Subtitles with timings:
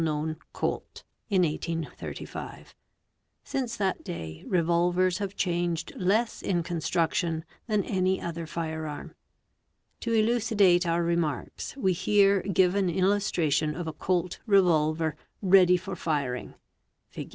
[0.01, 1.03] known 'Colt'?
[1.29, 2.73] in 1835;
[3.43, 9.13] sine that day revolvers have change¢ less in construction than am other fire arm.
[9.99, 13.51] 'To elucidate ow; remarks we here give an illustre Hig.
[13.51, 13.51] 54.
[13.69, 14.39] tion of a 'Colt'?
[14.47, 16.55] Revolver read; for firing,
[17.11, 17.29] Fig.